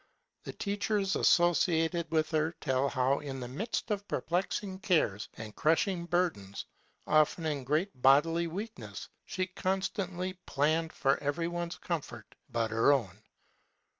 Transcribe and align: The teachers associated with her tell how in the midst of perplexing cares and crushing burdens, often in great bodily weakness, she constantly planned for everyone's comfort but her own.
The 0.45 0.53
teachers 0.53 1.15
associated 1.15 2.09
with 2.09 2.31
her 2.31 2.53
tell 2.53 2.89
how 2.89 3.19
in 3.19 3.39
the 3.39 3.47
midst 3.47 3.91
of 3.91 4.07
perplexing 4.07 4.79
cares 4.79 5.29
and 5.35 5.55
crushing 5.55 6.07
burdens, 6.07 6.65
often 7.05 7.45
in 7.45 7.63
great 7.63 7.91
bodily 8.01 8.47
weakness, 8.47 9.09
she 9.27 9.45
constantly 9.45 10.33
planned 10.47 10.91
for 10.91 11.19
everyone's 11.19 11.77
comfort 11.77 12.33
but 12.49 12.71
her 12.71 12.91
own. 12.91 13.21